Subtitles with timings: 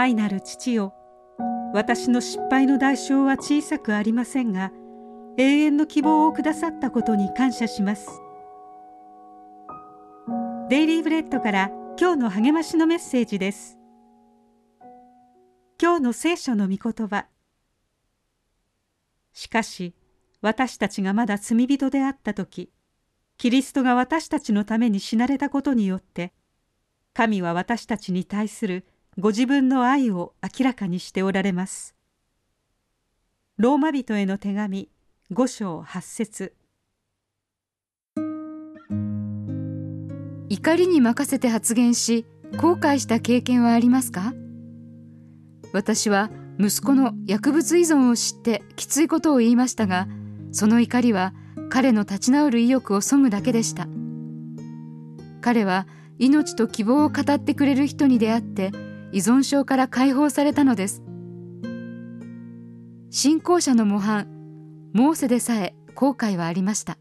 [0.00, 0.94] 愛なる父よ。
[1.74, 4.72] 私の失敗の代償は小さくありませんが
[5.36, 8.08] 永遠の希望をくださったことに感謝します。
[10.68, 11.70] デイリーブレッドから
[12.00, 13.78] 今日の励ましのメッセージです。
[15.80, 17.26] 今日の聖書の御言葉。
[19.32, 19.94] しかし
[20.40, 22.70] 私たちがまだ罪人であった時
[23.36, 26.32] キリストが私たちのために死なれたことによって
[27.14, 28.86] 神は私たちに対する
[29.18, 31.96] ご自分の愛を明らかにしておられます。
[33.58, 34.88] ローマ人への手紙
[35.32, 36.54] 5章8節。
[40.48, 42.24] 怒りに任せて発言し
[42.56, 44.32] 後悔した経験はありますか？
[45.72, 50.06] 私は息子の薬物依存を知ってきついことを言いましたが
[50.52, 51.34] その怒りは
[51.68, 53.88] 彼の立ち直る意欲をそぐだけでした。
[55.40, 55.86] 彼は
[56.18, 58.72] 命と希望を語ってくれる人に出会って
[59.12, 61.02] 依存症から解放されたのです。
[63.10, 64.28] 信仰者の模範
[64.92, 66.96] モーセでさえ後悔はありました。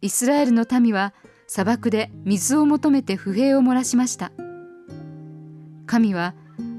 [0.00, 1.14] イスラエルの民は
[1.46, 4.32] 砂漠で水を求めて不平を漏らしました。
[5.86, 6.34] 神は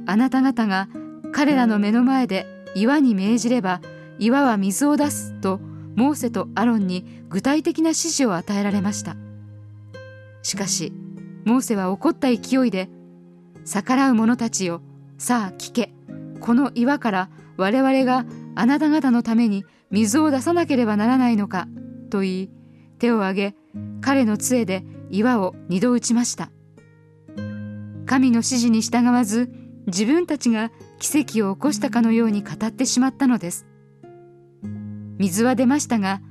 [0.05, 0.89] あなた方が
[1.31, 3.81] 彼らの目の前で岩に命じれば
[4.19, 5.59] 岩は水を出すと
[5.95, 9.15] モーセとアロンに具体的な指示を与えられました。
[10.41, 10.91] しかし
[11.45, 12.89] モーセは怒った勢いで
[13.65, 14.81] 逆らう者たちよ
[15.17, 15.93] さあ聞け。
[16.39, 21.67] この岩から我々があなた方のために水を出さなければならないのか
[22.09, 22.49] と言い
[22.99, 23.55] 手を挙げ
[24.01, 26.51] 彼の杖で岩を二度打ちました。
[28.05, 29.49] 神の指示に従わず
[29.87, 33.65] 自分たちが奇跡を起こしたかのように語ってしまったのです。
[35.17, 36.21] 水は出ましたが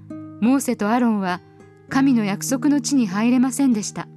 [0.41, 1.41] モーセとアロンは
[1.89, 4.09] 神の約束の地に入れませんでした。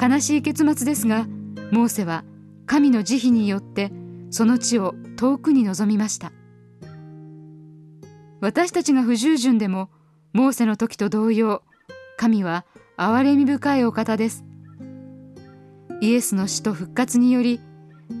[0.00, 1.26] 悲しい結末ですが
[1.72, 2.22] モーセは
[2.66, 3.90] 神の慈悲によって
[4.30, 6.30] その地を遠くに望みました。
[8.40, 9.88] 私たちが不従順でも
[10.34, 11.62] モーセの時と同様
[12.18, 12.66] 神は
[12.98, 14.44] 憐れみ深いお方です。
[16.02, 17.58] イエスの死と復活により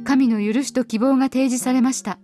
[0.04, 2.18] 神の許しと希望が提示されました。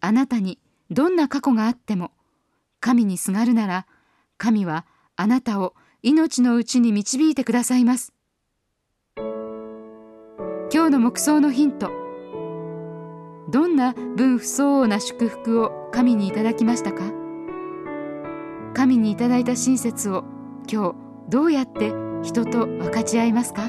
[0.00, 0.58] あなたに
[0.90, 2.10] どんな過去があっても
[2.80, 3.86] 神にすがるなら
[4.38, 8.12] 神はあなたを命のうちに導いてくださいます。
[11.02, 11.90] 今日の目想のヒント。
[13.48, 17.02] どんな分不相応な祝福を神にいただきましたか？
[18.72, 20.22] 神にいただいた親切を
[20.70, 20.94] 今日
[21.28, 21.92] どうやって
[22.22, 23.68] 人と分かち合いますか？